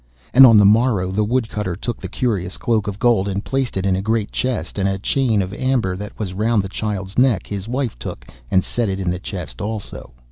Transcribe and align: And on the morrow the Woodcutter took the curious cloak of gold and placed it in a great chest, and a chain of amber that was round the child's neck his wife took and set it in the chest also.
And 0.33 0.47
on 0.47 0.57
the 0.57 0.65
morrow 0.65 1.11
the 1.11 1.23
Woodcutter 1.23 1.75
took 1.75 2.01
the 2.01 2.07
curious 2.07 2.57
cloak 2.57 2.87
of 2.87 2.97
gold 2.97 3.27
and 3.27 3.45
placed 3.45 3.77
it 3.77 3.85
in 3.85 3.95
a 3.95 4.01
great 4.01 4.31
chest, 4.31 4.79
and 4.79 4.89
a 4.89 4.97
chain 4.97 5.43
of 5.43 5.53
amber 5.53 5.95
that 5.95 6.17
was 6.17 6.33
round 6.33 6.63
the 6.63 6.69
child's 6.69 7.19
neck 7.19 7.45
his 7.45 7.67
wife 7.67 7.99
took 7.99 8.25
and 8.49 8.63
set 8.63 8.89
it 8.89 8.99
in 8.99 9.11
the 9.11 9.19
chest 9.19 9.61
also. 9.61 10.13